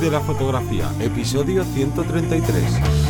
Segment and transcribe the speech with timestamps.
[0.00, 3.07] de la Fotografía, episodio 133.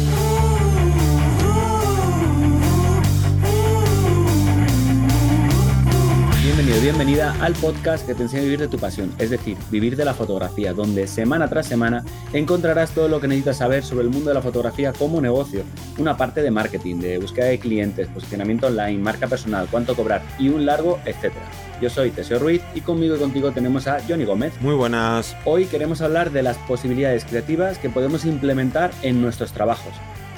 [6.89, 10.07] Bienvenida al podcast que te enseña a vivir de tu pasión, es decir, vivir de
[10.07, 12.03] la fotografía, donde semana tras semana
[12.33, 15.65] encontrarás todo lo que necesitas saber sobre el mundo de la fotografía como negocio,
[15.99, 20.49] una parte de marketing, de búsqueda de clientes, posicionamiento online, marca personal, cuánto cobrar y
[20.49, 21.45] un largo, etcétera.
[21.79, 24.55] Yo soy Teseo Ruiz y conmigo y contigo tenemos a Johnny Gómez.
[24.63, 25.37] Muy buenas.
[25.45, 29.93] Hoy queremos hablar de las posibilidades creativas que podemos implementar en nuestros trabajos,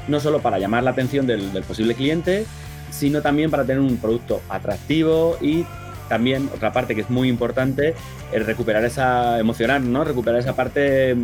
[0.08, 2.44] no solo para llamar la atención del, del posible cliente,
[2.90, 5.64] sino también para tener un producto atractivo y
[6.10, 7.94] también otra parte que es muy importante
[8.32, 10.02] es recuperar esa, emocionar, ¿no?
[10.02, 11.14] Recuperar esa parte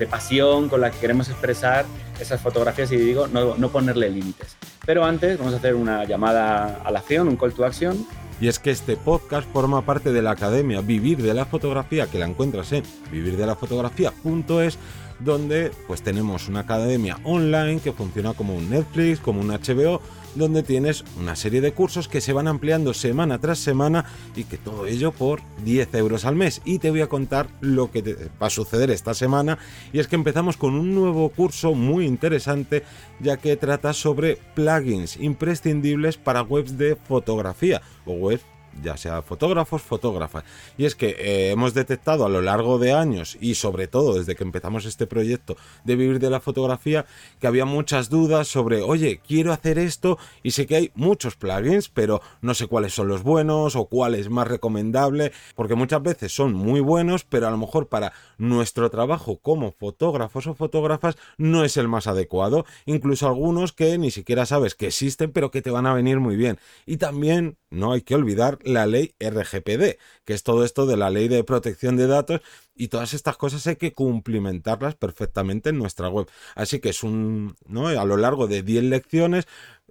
[0.00, 1.84] de pasión con la que queremos expresar
[2.20, 4.56] esas fotografías y digo, no, no ponerle límites.
[4.84, 8.04] Pero antes vamos a hacer una llamada a la acción, un call to action.
[8.40, 12.18] Y es que este podcast forma parte de la academia Vivir de la Fotografía, que
[12.18, 14.78] la encuentras en vivirdelafotografía.es,
[15.20, 20.00] donde pues tenemos una academia online que funciona como un Netflix, como un HBO,
[20.34, 24.04] donde tienes una serie de cursos que se van ampliando semana tras semana
[24.36, 26.62] y que todo ello por 10 euros al mes.
[26.64, 28.02] Y te voy a contar lo que
[28.40, 29.58] va a suceder esta semana
[29.92, 32.84] y es que empezamos con un nuevo curso muy interesante
[33.20, 38.44] ya que trata sobre plugins imprescindibles para webs de fotografía o webs
[38.82, 40.44] ya sea fotógrafos, fotógrafas.
[40.78, 44.36] Y es que eh, hemos detectado a lo largo de años y sobre todo desde
[44.36, 47.06] que empezamos este proyecto de vivir de la fotografía
[47.40, 51.88] que había muchas dudas sobre, oye, quiero hacer esto y sé que hay muchos plugins,
[51.88, 56.32] pero no sé cuáles son los buenos o cuál es más recomendable, porque muchas veces
[56.32, 61.64] son muy buenos, pero a lo mejor para nuestro trabajo como fotógrafos o fotógrafas no
[61.64, 65.70] es el más adecuado, incluso algunos que ni siquiera sabes que existen, pero que te
[65.70, 66.58] van a venir muy bien.
[66.86, 71.10] Y también no hay que olvidar la ley RGPD, que es todo esto de la
[71.10, 72.40] ley de protección de datos
[72.74, 76.28] y todas estas cosas hay que cumplimentarlas perfectamente en nuestra web.
[76.54, 77.88] Así que es un, ¿no?
[77.88, 79.46] A lo largo de 10 lecciones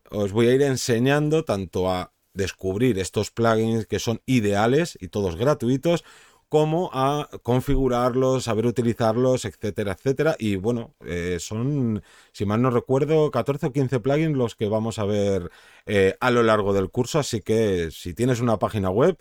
[0.10, 5.36] os voy a ir enseñando tanto a descubrir estos plugins que son ideales y todos
[5.36, 6.04] gratuitos,
[6.50, 10.36] como a configurarlos, saber utilizarlos, etcétera, etcétera.
[10.40, 15.00] Y bueno, eh, son, si mal no recuerdo, 14 o 15 plugins los que vamos
[15.00, 15.52] a ver
[15.86, 17.20] eh, a lo largo del curso.
[17.20, 19.18] Así que si tienes una página web,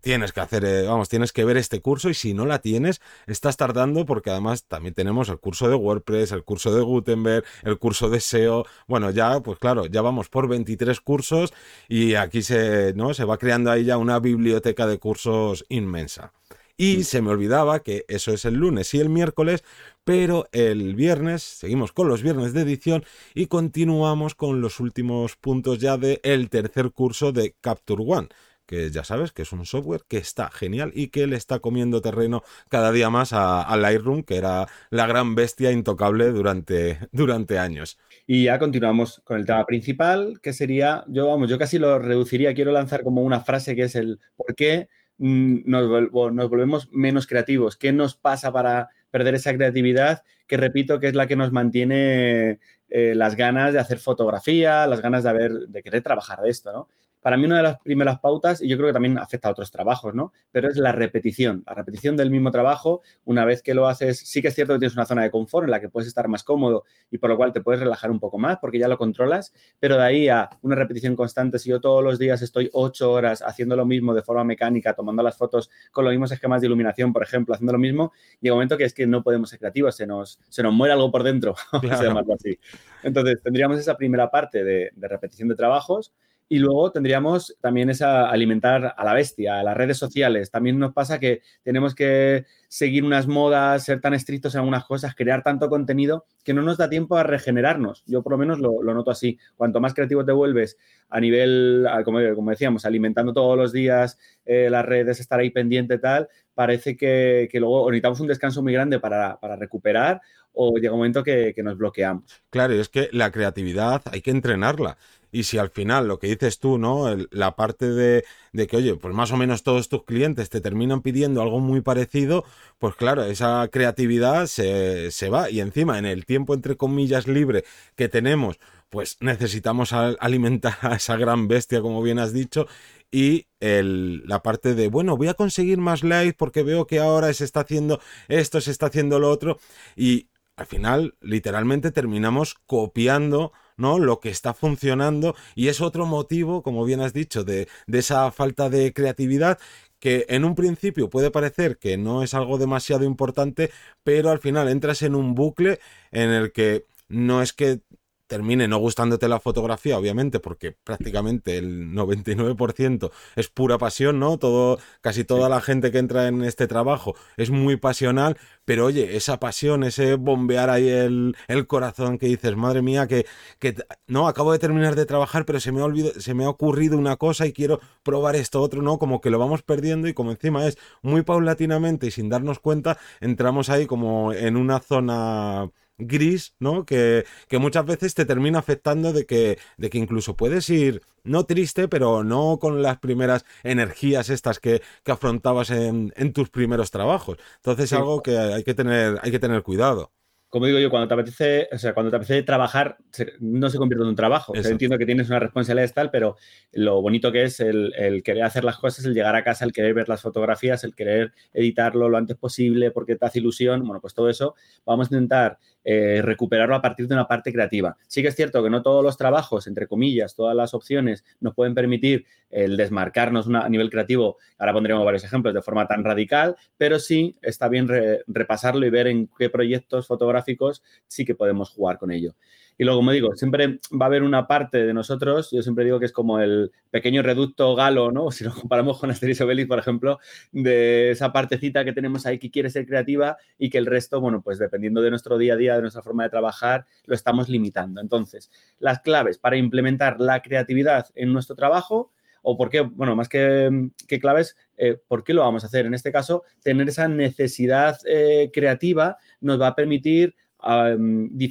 [0.00, 3.00] tienes que hacer, eh, vamos, tienes que ver este curso y si no la tienes,
[3.26, 7.78] estás tardando porque además también tenemos el curso de WordPress, el curso de Gutenberg, el
[7.78, 8.64] curso de SEO.
[8.86, 11.52] Bueno, ya, pues claro, ya vamos por 23 cursos
[11.88, 13.14] y aquí se, ¿no?
[13.14, 16.32] Se va creando ahí ya una biblioteca de cursos inmensa.
[16.78, 19.64] Y se me olvidaba que eso es el lunes y el miércoles,
[20.04, 23.02] pero el viernes seguimos con los viernes de edición
[23.34, 28.28] y continuamos con los últimos puntos ya del el tercer curso de Capture One
[28.66, 32.02] que ya sabes que es un software que está genial y que le está comiendo
[32.02, 37.98] terreno cada día más a, Lightroom, que era la gran bestia intocable durante, durante años.
[38.26, 42.54] Y ya continuamos con el tema principal, que sería, yo vamos, yo casi lo reduciría,
[42.54, 44.88] quiero lanzar como una frase que es el por qué
[45.18, 51.08] mm, nos, volvemos menos creativos, qué nos pasa para perder esa creatividad, que repito que
[51.08, 55.52] es la que nos mantiene eh, las ganas de hacer fotografía, las ganas de, haber,
[55.68, 56.88] de querer trabajar de esto, ¿no?
[57.26, 59.72] Para mí una de las primeras pautas, y yo creo que también afecta a otros
[59.72, 60.32] trabajos, ¿no?
[60.52, 63.02] Pero es la repetición, la repetición del mismo trabajo.
[63.24, 65.64] Una vez que lo haces, sí que es cierto que tienes una zona de confort
[65.64, 68.20] en la que puedes estar más cómodo y por lo cual te puedes relajar un
[68.20, 71.80] poco más porque ya lo controlas, pero de ahí a una repetición constante, si yo
[71.80, 75.68] todos los días estoy ocho horas haciendo lo mismo de forma mecánica, tomando las fotos
[75.90, 78.84] con los mismos esquemas de iluminación, por ejemplo, haciendo lo mismo, llega un momento que
[78.84, 82.22] es que no podemos ser creativos, se nos, se nos muere algo por dentro, claro.
[82.32, 82.56] así.
[83.02, 86.12] Entonces, tendríamos esa primera parte de, de repetición de trabajos
[86.48, 90.50] y luego tendríamos también esa alimentar a la bestia, a las redes sociales.
[90.50, 95.14] También nos pasa que tenemos que seguir unas modas, ser tan estrictos en algunas cosas,
[95.16, 98.04] crear tanto contenido que no nos da tiempo a regenerarnos.
[98.06, 99.38] Yo por lo menos lo, noto así.
[99.56, 100.76] Cuanto más creativo te vuelves
[101.08, 105.98] a nivel, como, como decíamos, alimentando todos los días eh, las redes, estar ahí pendiente
[105.98, 110.20] tal, parece que, que luego necesitamos un descanso muy grande para, para recuperar
[110.58, 112.42] o llega un momento que, que nos bloqueamos.
[112.50, 114.96] Claro, es que la creatividad hay que entrenarla.
[115.32, 117.14] Y si al final lo que dices tú, ¿no?
[117.30, 121.02] la parte de, de, que, oye, pues más o menos todos tus clientes te terminan
[121.02, 122.44] pidiendo algo muy parecido,
[122.78, 125.50] pues claro, esa creatividad se, se va.
[125.50, 127.64] Y encima, en el tiempo, entre comillas, libre
[127.96, 128.58] que tenemos,
[128.88, 132.66] pues necesitamos alimentar a esa gran bestia, como bien has dicho,
[133.10, 137.32] y el, la parte de, bueno, voy a conseguir más likes porque veo que ahora
[137.32, 139.58] se está haciendo esto, se está haciendo lo otro,
[139.96, 143.98] y al final, literalmente, terminamos copiando ¿no?
[143.98, 148.30] Lo que está funcionando y es otro motivo, como bien has dicho, de, de esa
[148.32, 149.58] falta de creatividad
[149.98, 153.70] que en un principio puede parecer que no es algo demasiado importante,
[154.04, 155.80] pero al final entras en un bucle
[156.10, 157.80] en el que no es que
[158.26, 164.38] termine no gustándote la fotografía, obviamente, porque prácticamente el 99% es pura pasión, ¿no?
[164.38, 169.16] Todo, casi toda la gente que entra en este trabajo es muy pasional, pero oye,
[169.16, 173.26] esa pasión, ese bombear ahí el, el corazón que dices, madre mía, que,
[173.58, 173.76] que,
[174.06, 176.98] no, acabo de terminar de trabajar, pero se me, ha olvidado, se me ha ocurrido
[176.98, 178.98] una cosa y quiero probar esto otro, ¿no?
[178.98, 182.98] Como que lo vamos perdiendo y como encima es muy paulatinamente y sin darnos cuenta,
[183.20, 186.84] entramos ahí como en una zona gris, ¿no?
[186.84, 191.44] Que, que, muchas veces te termina afectando de que, de que incluso puedes ir, no
[191.44, 196.90] triste, pero no con las primeras energías estas que, que afrontabas en, en, tus primeros
[196.90, 197.38] trabajos.
[197.56, 200.12] Entonces es algo que hay que tener, hay que tener cuidado
[200.48, 202.96] como digo yo, cuando te apetece, o sea, cuando te apetece trabajar,
[203.40, 204.52] no se convierte en un trabajo.
[204.52, 206.36] O sea, entiendo que tienes una responsabilidad tal, pero
[206.72, 209.72] lo bonito que es el, el, querer hacer las cosas, el llegar a casa, el
[209.72, 214.00] querer ver las fotografías, el querer editarlo lo antes posible porque te hace ilusión, bueno,
[214.00, 214.54] pues todo eso
[214.86, 217.96] vamos a intentar eh, recuperarlo a partir de una parte creativa.
[218.08, 221.54] Sí que es cierto que no todos los trabajos, entre comillas, todas las opciones nos
[221.54, 226.56] pueden permitir el desmarcarnos a nivel creativo, ahora pondremos varios ejemplos de forma tan radical,
[226.76, 227.88] pero sí está bien
[228.26, 232.34] repasarlo y ver en qué proyectos fotográficos sí que podemos jugar con ello.
[232.78, 235.98] Y luego, como digo, siempre va a haber una parte de nosotros, yo siempre digo
[235.98, 238.30] que es como el pequeño reducto galo, ¿no?
[238.36, 240.18] Si lo comparamos con Asterix Obelix, por ejemplo,
[240.52, 244.42] de esa partecita que tenemos ahí que quiere ser creativa y que el resto, bueno,
[244.42, 248.00] pues dependiendo de nuestro día a día, de nuestra forma de trabajar, lo estamos limitando.
[248.00, 252.12] Entonces, las claves para implementar la creatividad en nuestro trabajo
[252.48, 253.90] o por qué, bueno, más que,
[254.20, 255.84] claves, eh, ¿por qué lo vamos a hacer?
[255.84, 260.36] En este caso, tener esa necesidad eh, creativa nos va a permitir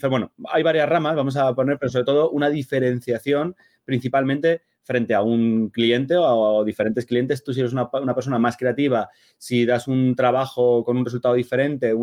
[0.09, 5.21] bueno, hay varias ramas, vamos a poner, pero sobre todo una diferenciación principalmente frente a
[5.21, 7.43] un cliente o a diferentes clientes.
[7.43, 11.93] Tú si eres una, persona más creativa, si das un trabajo con un resultado diferente,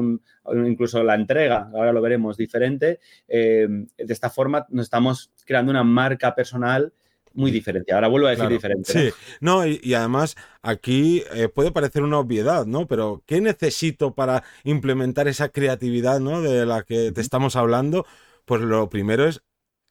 [0.67, 2.99] incluso la entrega, ahora lo veremos, diferente,
[3.29, 6.93] eh, de esta forma nos estamos creando una marca personal
[7.35, 7.93] muy diferente.
[7.93, 8.93] Ahora vuelvo a decir diferente.
[8.93, 12.87] Sí, no, y, además aquí eh, puede parecer una obviedad, ¿no?
[12.87, 16.43] Pero ¿qué necesito para implementar esa creatividad, ¿no?
[16.43, 18.07] De la que te estamos hablando.
[18.45, 19.43] Pues lo primero es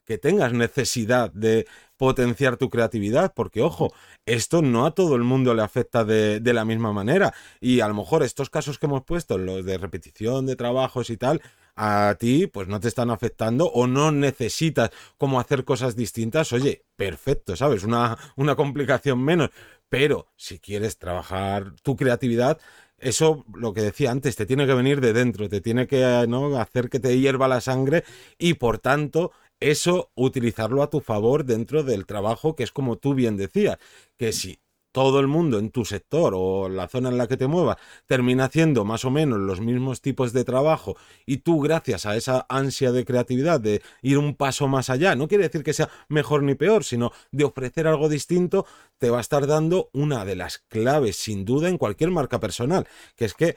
[0.04, 1.66] que tengas necesidad de
[1.96, 3.92] potenciar tu creatividad, porque ojo,
[4.26, 7.32] esto no a todo el mundo le afecta de, de, la misma manera.
[7.60, 11.16] Y a lo mejor estos casos que hemos puesto, los de repetición de trabajos y
[11.16, 11.40] tal,
[11.76, 16.84] a ti pues no te están afectando o no necesitas como hacer cosas distintas, oye,
[16.96, 17.84] perfecto, ¿sabes?
[17.84, 19.50] Una, una complicación menos.
[19.88, 22.58] Pero si quieres trabajar tu creatividad,
[22.98, 26.56] eso, lo que decía antes, te tiene que venir de dentro, te tiene que ¿no?
[26.58, 28.04] hacer que te hierva la sangre
[28.38, 33.14] y por tanto eso utilizarlo a tu favor dentro del trabajo, que es como tú
[33.14, 33.78] bien decías,
[34.16, 34.58] que si
[34.92, 38.44] todo el mundo en tu sector o la zona en la que te muevas termina
[38.44, 40.96] haciendo más o menos los mismos tipos de trabajo
[41.26, 45.28] y tú gracias a esa ansia de creatividad de ir un paso más allá, no
[45.28, 48.66] quiere decir que sea mejor ni peor, sino de ofrecer algo distinto,
[48.98, 52.86] te va a estar dando una de las claves sin duda en cualquier marca personal,
[53.16, 53.56] que es que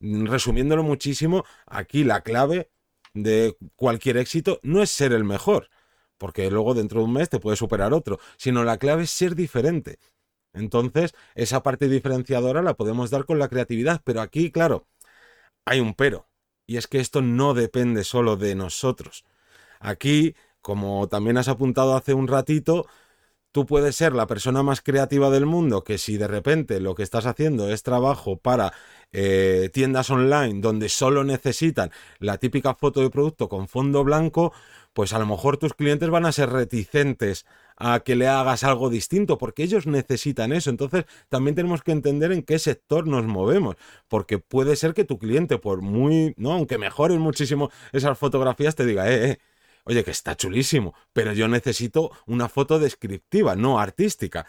[0.00, 2.70] resumiéndolo muchísimo, aquí la clave
[3.14, 5.68] de cualquier éxito no es ser el mejor,
[6.18, 9.34] porque luego dentro de un mes te puede superar otro, sino la clave es ser
[9.34, 9.98] diferente.
[10.56, 14.86] Entonces, esa parte diferenciadora la podemos dar con la creatividad, pero aquí, claro,
[15.64, 16.28] hay un pero,
[16.66, 19.24] y es que esto no depende solo de nosotros.
[19.80, 22.86] Aquí, como también has apuntado hace un ratito,
[23.52, 27.02] tú puedes ser la persona más creativa del mundo, que si de repente lo que
[27.02, 28.72] estás haciendo es trabajo para
[29.12, 34.52] eh, tiendas online donde solo necesitan la típica foto de producto con fondo blanco,
[34.96, 37.44] pues a lo mejor tus clientes van a ser reticentes
[37.76, 40.70] a que le hagas algo distinto, porque ellos necesitan eso.
[40.70, 43.76] Entonces, también tenemos que entender en qué sector nos movemos,
[44.08, 46.54] porque puede ser que tu cliente, por muy, ¿no?
[46.54, 49.38] Aunque mejoren muchísimo esas fotografías, te diga, eh, eh,
[49.84, 54.46] oye, que está chulísimo, pero yo necesito una foto descriptiva, no artística.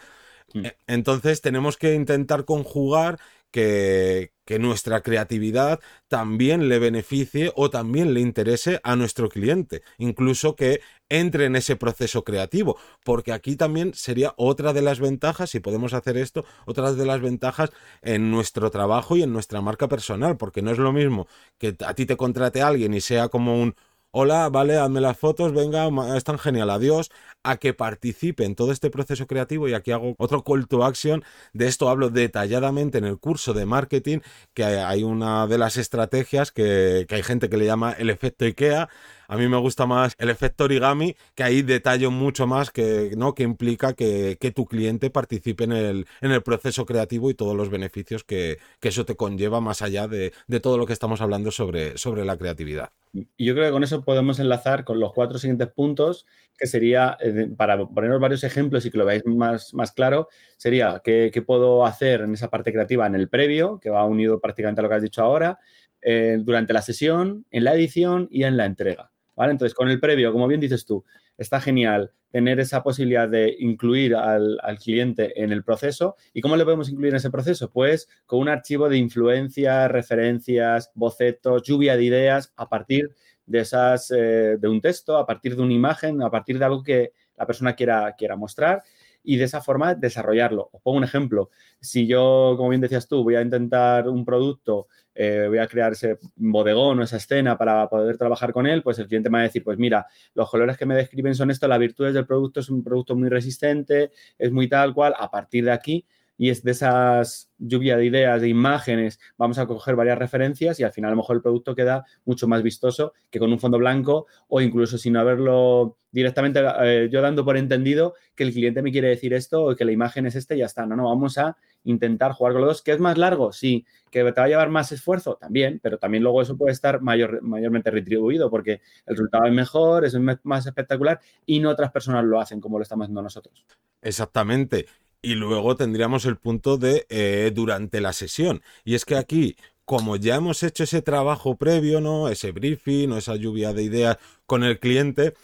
[0.54, 0.64] Mm.
[0.64, 3.18] E, entonces tenemos que intentar conjugar
[3.58, 10.80] que, nuestra creatividad también le beneficie o también le interese a nuestro cliente, incluso que
[11.10, 15.92] entre en ese proceso creativo, porque aquí también sería otra de las ventajas, si podemos
[15.92, 20.62] hacer esto, otra de las ventajas en nuestro trabajo y en nuestra marca personal, porque
[20.62, 21.26] no es lo mismo
[21.58, 23.74] que a ti te contrate alguien y sea como un
[24.10, 27.10] hola, vale, hazme las fotos, venga, es tan genial, adiós,
[27.42, 31.24] a que participe en todo este proceso creativo y aquí hago otro call to action.
[31.52, 34.20] De esto hablo detalladamente en el curso de marketing,
[34.54, 38.44] que hay una de las estrategias que, que hay gente que le llama el efecto
[38.44, 38.88] IKEA,
[39.30, 43.34] a mí me gusta más el efecto origami, que ahí detallo mucho más que, ¿no?
[43.34, 47.68] que implica que, tu cliente participe en el, en el proceso creativo y todos los
[47.68, 52.24] beneficios que, eso te conlleva más allá de, todo lo que estamos hablando sobre, sobre
[52.24, 52.90] la creatividad.
[53.36, 57.16] Y yo creo que con eso podemos enlazar con los cuatro siguientes puntos, que sería,
[57.20, 61.86] eh, para poneros varios ejemplos y que lo veáis más, más claro, sería qué, puedo
[61.86, 64.94] hacer en esa parte creativa en el previo, que va unido prácticamente a lo que
[64.96, 65.58] has dicho ahora,
[66.02, 69.10] eh, durante la sesión, en la edición y en la entrega.
[69.36, 71.04] Entonces, con el previo, como bien dices tú,
[71.38, 76.16] está genial tener esa posibilidad de incluir al, cliente en el proceso.
[76.34, 77.70] ¿Y cómo le podemos incluir en ese proceso?
[77.70, 83.14] Pues con un archivo de influencias, referencias, bocetos, lluvia de ideas a partir
[83.46, 86.82] de esas, eh, de un texto, a partir de una imagen, a partir de algo
[86.82, 88.82] que la persona quiera, quiera mostrar
[89.22, 90.70] y de esa forma desarrollarlo.
[90.72, 91.50] Os pongo un ejemplo.
[91.80, 94.88] Si yo, como bien decías tú, voy a intentar un producto
[95.20, 99.00] eh, voy a crear ese bodegón o esa escena para poder trabajar con él, pues
[99.00, 101.66] el cliente me va a decir, pues mira, los colores que me describen son esto,
[101.66, 105.64] las virtudes del producto es un producto muy resistente, es muy tal cual, a partir
[105.64, 106.06] de aquí
[106.38, 110.84] y es de esas lluvia de ideas, de imágenes, vamos a coger varias referencias y
[110.84, 113.76] al final a lo mejor el producto queda mucho más vistoso que con un fondo
[113.76, 118.92] blanco o incluso sin haberlo directamente eh, yo dando por entendido que el cliente me
[118.92, 120.86] quiere decir esto o que la imagen es esta y ya está.
[120.86, 122.82] No, no, vamos a intentar jugar con los dos.
[122.82, 123.52] ¿Que es más largo?
[123.52, 123.84] Sí.
[124.10, 125.36] ¿Que te va a llevar más esfuerzo?
[125.36, 130.04] También, pero también luego eso puede estar mayor, mayormente retribuido porque el resultado es mejor,
[130.04, 133.66] es más espectacular y no otras personas lo hacen como lo estamos haciendo nosotros.
[134.00, 134.86] Exactamente.
[135.22, 138.62] Y luego tendríamos el punto de eh, durante la sesión.
[138.84, 142.28] Y es que aquí, como ya hemos hecho ese trabajo previo, ¿no?
[142.28, 145.34] Ese briefing o esa lluvia de ideas con el cliente,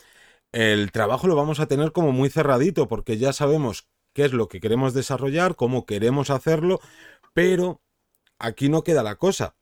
[0.52, 4.48] el trabajo lo vamos a tener como muy cerradito, porque ya sabemos qué es lo
[4.48, 6.80] que queremos desarrollar, cómo queremos hacerlo,
[7.32, 7.82] pero
[8.38, 9.56] aquí no queda la cosa.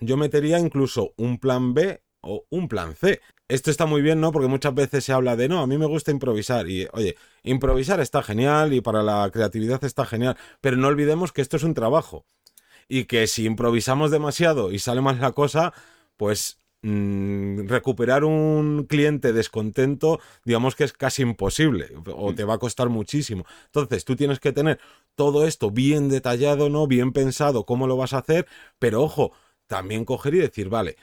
[0.00, 3.20] Yo metería incluso un plan B o un plan C.
[3.48, 4.30] Esto está muy bien, ¿no?
[4.32, 6.68] Porque muchas veces se habla de, no, a mí me gusta improvisar.
[6.68, 11.42] Y, oye, improvisar está genial y para la creatividad está genial, pero no olvidemos que
[11.42, 12.24] esto es un trabajo.
[12.88, 15.72] Y que si improvisamos demasiado y sale mal la cosa,
[16.16, 22.58] pues mm, recuperar un cliente descontento, digamos que es casi imposible o te va a
[22.58, 23.46] costar muchísimo.
[23.66, 24.80] Entonces, tú tienes que tener
[25.14, 26.86] todo esto bien detallado, ¿no?
[26.86, 28.46] Bien pensado cómo lo vas a hacer,
[28.78, 29.32] pero ojo,
[29.66, 30.96] también coger y decir, vale,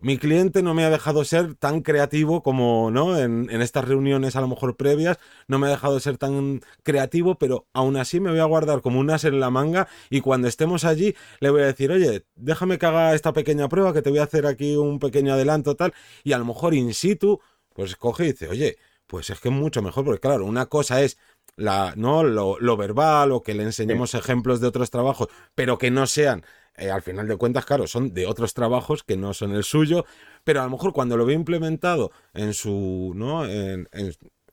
[0.00, 3.18] mi cliente no me ha dejado ser tan creativo como, ¿no?
[3.18, 7.66] En, estas reuniones a lo mejor previas, no me ha dejado ser tan creativo, pero
[7.72, 10.84] aún así me voy a guardar como un as en la manga y cuando estemos
[10.84, 14.20] allí le voy a decir, oye, déjame que haga esta pequeña prueba, que te voy
[14.20, 15.92] a hacer aquí un pequeño adelanto tal,
[16.24, 17.40] y a lo mejor in situ,
[17.74, 21.02] pues coge y dice, oye, pues es que es mucho mejor, porque claro, una cosa
[21.02, 21.18] es
[21.56, 22.24] la, ¿no?
[22.24, 26.44] Lo, lo verbal o que le enseñemos ejemplos de otros trabajos, pero que no sean
[26.80, 30.06] eh, al final de cuentas, claro, son de otros trabajos que no son el suyo,
[30.44, 33.44] pero a lo mejor cuando lo ve implementado en su, ¿no?
[33.44, 33.86] En,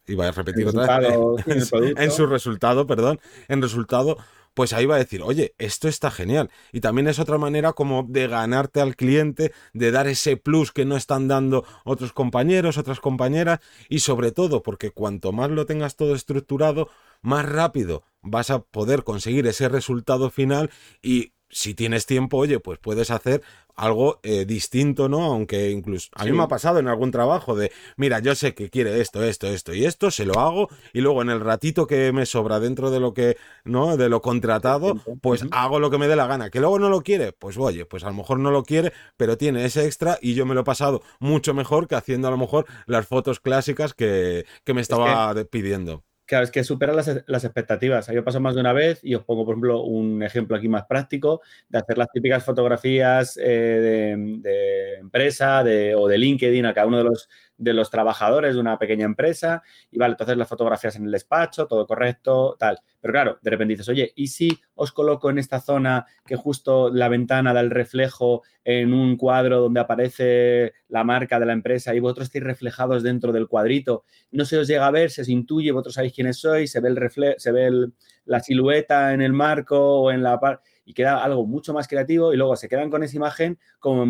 [0.07, 1.17] iba a repetir otra vez,
[1.98, 4.17] en, su resultado, perdón, en resultado,
[4.53, 6.50] pues ahí va a decir, oye, esto está genial.
[6.74, 10.84] Y también es otra manera como de ganarte al cliente, de dar ese plus que
[10.84, 15.96] no están dando otros compañeros, otras compañeras, y sobre todo porque cuanto más lo tengas
[15.96, 16.89] todo estructurado,
[17.22, 22.80] más rápido vas a poder conseguir ese resultado final y si tienes tiempo, oye, pues
[22.80, 23.42] puedes hacer
[23.77, 25.24] algo eh, distinto, ¿no?
[25.24, 28.72] Aunque incluso a mí me ha pasado en algún trabajo de, mira, yo sé que
[28.72, 32.12] quiere esto, esto, esto y esto, se lo hago y luego en el ratito que
[32.12, 33.96] me sobra dentro de lo que, ¿no?
[33.96, 36.50] De lo contratado, pues hago lo que me dé la gana.
[36.50, 39.38] Que luego no lo quiere, pues oye, pues a lo mejor no lo quiere, pero
[39.38, 42.38] tiene ese extra y yo me lo he pasado mucho mejor que haciendo a lo
[42.38, 46.04] mejor las fotos clásicas que, que me estaba pidiendo.
[46.27, 48.10] Claro, es que supera las, expectativas.
[48.10, 50.57] A mí me pasado más de una vez y os pongo, por ejemplo, un ejemplo
[50.57, 55.63] aquí más práctico de hacer las típicas fotografías eh, de, empresa
[55.96, 59.63] o de LinkedIn a cada uno de los de los trabajadores de una pequeña empresa
[59.91, 62.79] y vale, entonces las fotografías en el despacho, todo correcto, tal.
[63.01, 66.89] Pero claro, de repente dices, oye, ¿y si os coloco en esta zona que justo
[66.89, 71.95] la ventana da el reflejo en un cuadro donde aparece la marca de la empresa
[71.95, 74.03] y vosotros estáis reflejados dentro del cuadrito?
[74.31, 76.89] No se os llega a ver, se os intuye, vosotros sabéis quiénes sois, se ve,
[76.89, 77.89] el refle se ve
[78.25, 82.34] la silueta en el marco o en la parte y queda algo mucho más creativo
[82.34, 84.03] y luego se quedan con esa imagen como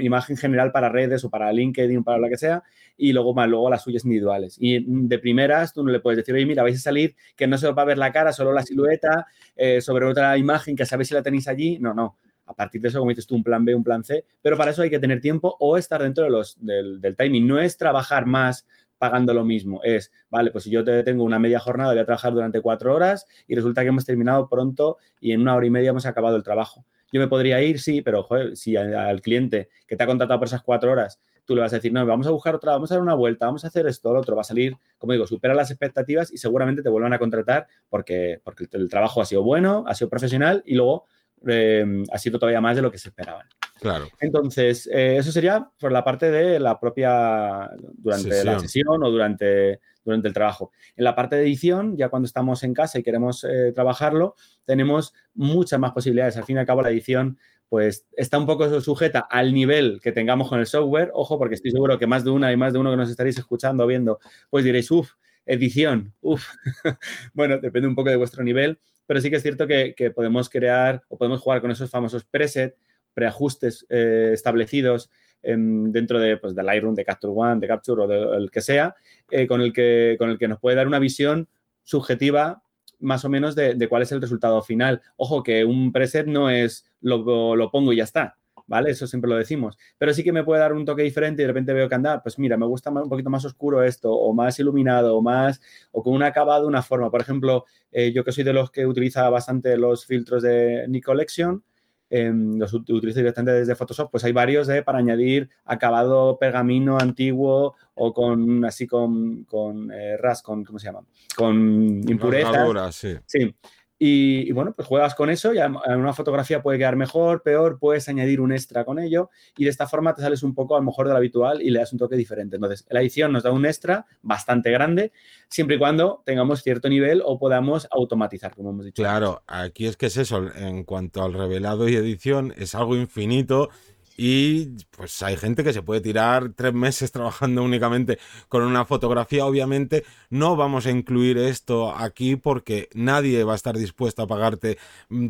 [0.00, 2.64] imagen general para redes o para LinkedIn, para lo que sea,
[2.96, 4.56] y luego más luego las suyas individuales.
[4.58, 7.56] Y de primeras tú no le puedes decir, oye, mira, vais a salir que no
[7.56, 11.08] se va a ver la cara, solo la silueta, eh, sobre otra imagen que sabéis
[11.08, 11.78] si la tenéis allí.
[11.78, 12.16] No, no.
[12.46, 14.72] a partir de eso, como dices tú, un plan B, un plan C, pero para
[14.72, 17.46] eso hay que tener tiempo o estar dentro de los, del, del timing.
[17.46, 18.66] No es trabajar más
[19.04, 19.82] pagando lo mismo.
[19.82, 22.94] Es, vale, pues si yo te tengo una media jornada, voy a trabajar durante cuatro
[22.94, 26.36] horas y resulta que hemos terminado pronto y en una hora y media hemos acabado
[26.36, 26.86] el trabajo.
[27.12, 30.62] Yo me podría ir, sí, pero si al cliente que te ha contratado por esas
[30.62, 33.02] cuatro horas, tú le vas a decir, no, vamos a buscar otra, vamos a dar
[33.02, 35.70] una vuelta, vamos a hacer esto, lo otro, va a salir, como digo, supera las
[35.70, 39.94] expectativas y seguramente te vuelvan a contratar porque, porque el trabajo ha sido bueno, ha
[39.94, 41.04] sido profesional y luego
[41.46, 43.46] eh, ha sido todavía más de lo que se esperaban.
[43.84, 44.08] Claro.
[44.18, 49.78] Entonces, eh, eso sería por la parte de la propia, durante la sesión o durante,
[50.02, 50.72] durante el trabajo.
[50.96, 55.12] En la parte de edición, ya cuando estamos en casa y queremos eh, trabajarlo, tenemos
[55.34, 56.38] muchas más posibilidades.
[56.38, 57.38] Al fin y al cabo, la edición
[57.68, 61.10] pues está un poco sujeta al nivel que tengamos con el software.
[61.12, 63.36] Ojo, porque estoy seguro que más de una y más de uno que nos estaréis
[63.36, 65.10] escuchando o viendo, pues diréis, uff,
[65.44, 66.48] edición, uff.
[67.34, 71.02] bueno, depende un poco de vuestro nivel, pero sí que es cierto que, podemos crear
[71.08, 72.78] o podemos jugar con esos famosos presets,
[73.14, 75.10] preajustes eh, establecidos
[75.46, 78.94] dentro de, pues, de Lightroom, de Capture One, de Capture o del que sea,
[79.30, 81.48] eh, con, el que, con el que nos puede dar una visión
[81.82, 82.62] subjetiva
[82.98, 85.02] más o menos de, cuál es el resultado final.
[85.16, 88.90] Ojo, que un preset no es lo, lo, pongo y ya está, ¿vale?
[88.90, 89.76] Eso siempre lo decimos.
[89.98, 92.22] Pero sí que me puede dar un toque diferente y de repente veo que anda,
[92.22, 95.60] pues mira, me gusta un poquito más oscuro esto, o más iluminado, o más,
[95.92, 97.10] o con un acabado, una forma.
[97.10, 101.62] Por ejemplo, eh, yo que soy de los que utiliza bastante los filtros de Nicolection,
[102.10, 104.82] los utilizo directamente desde Photoshop, pues hay varios ¿eh?
[104.82, 110.86] para añadir acabado pergamino antiguo o con así con, con eh, ras, con, ¿cómo se
[110.86, 111.00] llama?
[111.36, 112.94] Con impurezas.
[112.94, 113.16] Sí.
[113.26, 113.54] sí.
[113.96, 118.40] Y, bueno, pues juegas con eso, en una fotografía puede quedar mejor, peor, puedes añadir
[118.40, 121.06] un extra con ello y de esta forma te sales un poco a lo mejor
[121.06, 122.56] de lo habitual y le das un toque diferente.
[122.56, 125.12] Entonces, la edición nos da un extra bastante grande,
[125.48, 129.02] siempre y cuando tengamos cierto nivel o podamos automatizar, como hemos dicho.
[129.02, 133.70] Claro, aquí es que es eso, en cuanto al revelado y edición, es algo infinito
[134.16, 134.66] y
[134.96, 138.18] pues hay gente que se puede tirar tres meses trabajando únicamente
[138.48, 139.46] con una fotografía.
[139.46, 144.78] Obviamente no vamos a incluir esto aquí porque nadie va a estar dispuesto a pagarte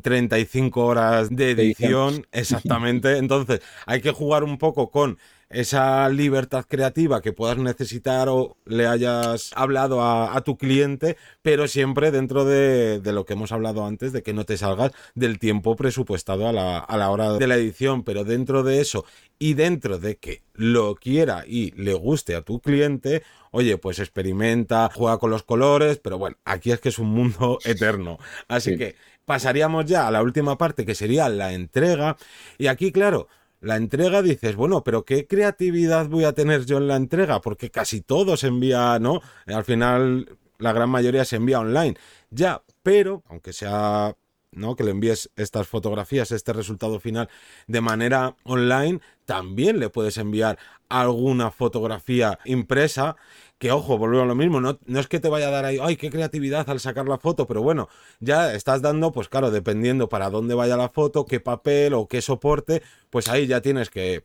[0.02, 2.26] 35 mm, horas de edición.
[2.32, 3.18] Exactamente.
[3.18, 5.18] Entonces hay que jugar un poco con
[5.50, 12.10] esa libertad creativa que puedas necesitar o le hayas hablado a, tu cliente, pero siempre
[12.10, 16.48] dentro de, lo que hemos hablado antes, de que no te salgas del tiempo presupuestado
[16.48, 19.04] a la, a la hora de la edición, pero dentro de eso
[19.38, 24.90] y dentro de que lo quiera y le guste a tu cliente, oye, pues experimenta,
[24.92, 28.18] juega con los colores, pero bueno, aquí es que es un mundo eterno.
[28.48, 32.16] Así que pasaríamos ya a la última parte que sería la entrega.
[32.58, 33.28] Y aquí, claro,
[33.64, 37.40] la entrega dices, bueno, pero ¿qué creatividad voy a tener yo en la entrega?
[37.40, 39.22] Porque casi todo se envía, ¿no?
[39.46, 41.96] Al final, la gran mayoría se envía online.
[42.30, 44.14] Ya, pero, aunque sea
[44.54, 44.76] ¿no?
[44.76, 47.28] Que le envíes estas fotografías, este resultado final
[47.66, 53.16] de manera online, también le puedes enviar alguna fotografía impresa
[53.58, 55.78] que ojo, volvemos a lo mismo, no, no es que te vaya a dar ahí,
[55.80, 57.88] ay, qué creatividad al sacar la foto, pero bueno,
[58.20, 62.20] ya estás dando, pues claro, dependiendo para dónde vaya la foto, qué papel o qué
[62.20, 64.24] soporte, pues ahí ya tienes que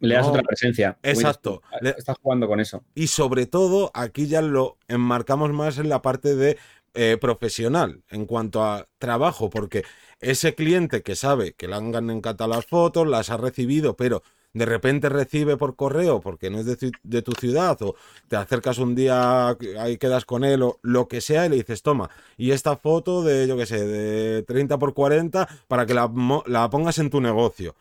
[0.00, 0.98] le das otra presencia.
[1.02, 1.62] Exacto.
[1.80, 2.84] Estás jugando con eso.
[2.94, 6.58] Y sobre todo, aquí ya lo enmarcamos más en la parte de
[6.94, 9.84] eh, profesional, en cuanto a trabajo, porque
[10.20, 14.22] ese cliente que sabe que le han encantado las fotos, las ha recibido, pero
[14.56, 17.94] de repente recibe por correo porque no es de, tu ciudad o
[18.28, 21.82] te acercas un día, ahí quedas con él o lo que sea y le dices,
[21.82, 26.10] toma, y esta foto de, yo qué sé, de 30 por 40 para que la,
[26.46, 27.74] la pongas en tu negocio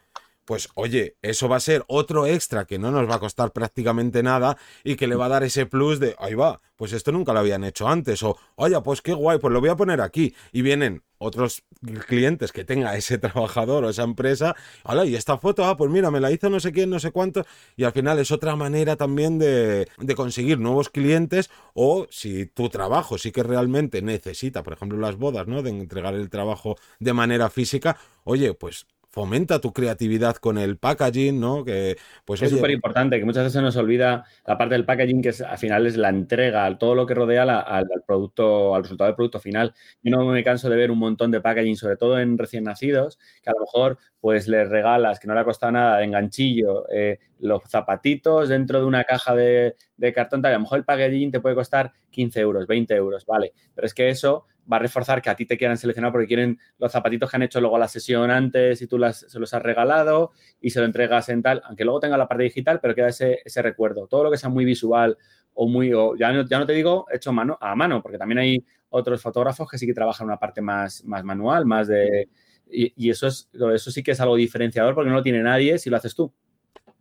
[0.45, 4.21] pues oye, eso va a ser otro extra que no nos va a costar prácticamente
[4.21, 7.33] nada y que le va a dar ese plus de, ahí va, pues esto nunca
[7.33, 10.35] lo habían hecho antes, o oye, pues qué guay, pues lo voy a poner aquí.
[10.51, 11.63] Y vienen otros
[12.07, 16.11] clientes que tenga ese trabajador o esa empresa, hola, y esta foto, ah, pues mira,
[16.11, 18.95] me la hizo no sé quién, no sé cuánto, y al final es otra manera
[18.95, 24.73] también de, de conseguir nuevos clientes, o si tu trabajo sí que realmente necesita, por
[24.73, 25.61] ejemplo, las bodas, ¿no?
[25.61, 31.39] De entregar el trabajo de manera física, oye, pues fomenta tu creatividad con el packaging,
[31.39, 31.63] ¿no?
[31.63, 35.29] Que pues es súper importante, que muchas veces nos olvida la parte del packaging, que
[35.29, 39.15] es, al final es la entrega, todo lo que rodea al, producto, al resultado del
[39.15, 39.73] producto final.
[40.03, 43.17] Yo no me canso de ver un montón de packaging, sobre todo en recién nacidos,
[43.41, 46.85] que a lo mejor pues les regalas, que no le ha costado nada, de enganchillo,
[46.91, 51.31] eh, los zapatitos dentro de una caja de, de cartón, a lo mejor el packaging
[51.31, 55.21] te puede costar 15 euros, 20 euros, vale, pero es que eso va a reforzar
[55.21, 57.87] que a ti te quieran seleccionar porque quieren los zapatitos que han hecho luego la
[57.87, 61.83] sesión antes y tú se los has regalado y se lo entregas en tal, aunque
[61.83, 64.07] luego tenga la parte digital, pero queda ese, ese recuerdo.
[64.07, 65.17] Todo lo que sea muy visual
[65.53, 68.39] o muy, o ya, no, ya no te digo hecho mano, a mano, porque también
[68.39, 72.29] hay otros fotógrafos que sí que trabajan una parte más, más manual, más de...
[72.69, 75.89] y, eso, es, eso sí que es algo diferenciador porque no lo tiene nadie si
[75.89, 76.33] lo haces tú.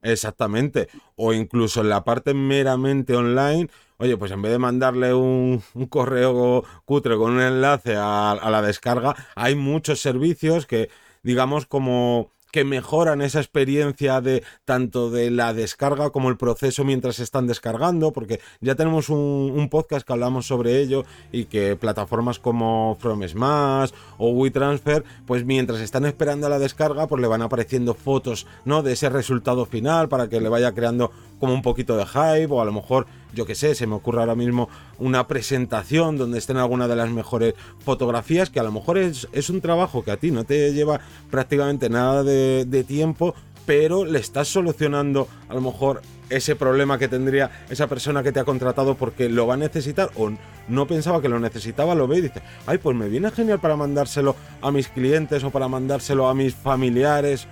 [0.05, 0.89] Exactamente.
[1.17, 6.65] O incluso en la parte meramente online, oye, pues en vez de mandarle un, correo
[6.85, 10.91] cutre con un enlace a, la descarga, hay muchos servicios que,
[11.23, 17.17] digamos, como que mejoran esa experiencia de tanto de la descarga como el proceso mientras
[17.17, 22.39] se están descargando, porque ya tenemos un, podcast que hablamos sobre ello y que plataformas
[22.39, 27.43] como From Smash o WeTransfer, pues mientras están esperando a la descarga, pues le van
[27.43, 28.85] apareciendo fotos, ¿no?
[28.85, 32.61] De ese resultado final para que le vaya creando como un poquito de hype o
[32.61, 34.69] a lo mejor yo que sé, se me ocurre ahora mismo
[34.99, 39.61] una presentación donde estén alguna de las mejores fotografías, que a lo mejor es, un
[39.61, 43.35] trabajo que a ti no te lleva prácticamente nada de, de tiempo,
[43.67, 48.41] pero le estás solucionando a lo mejor ese problema que tendría esa persona que te
[48.41, 50.33] ha contratado porque lo va a necesitar o
[50.69, 53.77] no pensaba que lo necesitaba, lo ve y dice, ay, pues me viene genial para
[53.77, 57.47] mandárselo a mis clientes o para mandárselo a mis familiares.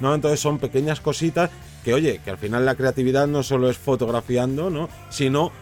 [0.00, 0.14] ¿no?
[0.14, 1.50] Entonces son pequeñas cositas
[1.86, 4.88] que oye, que al final la creatividad no solo es fotografiando, ¿no?
[5.08, 5.52] Sino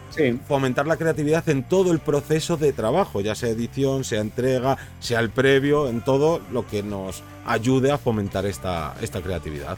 [0.47, 5.19] fomentar la creatividad en todo el proceso de trabajo, ya sea edición, sea entrega, sea
[5.19, 9.77] el previo, en todo lo que nos ayude a fomentar esta, esta creatividad.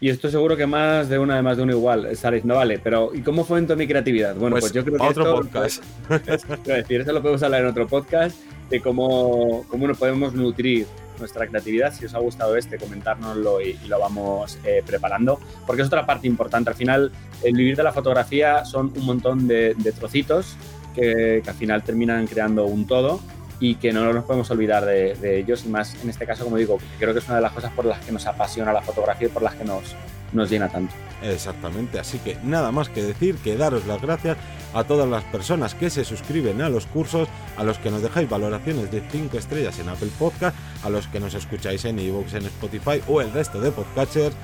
[0.00, 3.14] Y esto seguro que más de una, más de uno igual, Estaréis, no vale, pero
[3.14, 4.34] ¿y cómo fomento mi creatividad?
[4.34, 5.80] Bueno, pues, pues yo creo que otro podcast.
[6.26, 8.36] Es, decir, eso lo podemos hablar en otro podcast
[8.68, 11.92] de cómo, cómo nos podemos nutrir nuestra creatividad.
[11.92, 16.26] Si os ha gustado este, comentárnoslo y, lo vamos eh, preparando, porque es otra parte
[16.26, 16.70] importante.
[16.70, 20.56] Al final, el vivir de la fotografía son un montón de, trocitos
[20.94, 23.20] que, al final terminan creando un todo
[23.60, 26.78] y que no nos podemos olvidar de, ellos y más en este caso, como digo,
[26.98, 29.30] creo que es una de las cosas por las que nos apasiona la fotografía y
[29.30, 29.94] por las que nos,
[30.32, 30.94] nos llena tanto.
[31.22, 34.36] Exactamente, así que nada más que decir que daros las gracias
[34.74, 38.28] a todas las personas que se suscriben a los cursos, a los que nos dejáis
[38.28, 42.46] valoraciones de 5 estrellas en Apple Podcast, a los que nos escucháis en iVoox, en
[42.46, 44.34] Spotify o el resto de podcasters.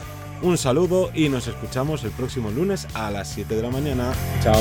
[0.42, 4.12] Un saludo y nos escuchamos el próximo lunes a las 7 de la mañana.
[4.42, 4.56] Chao.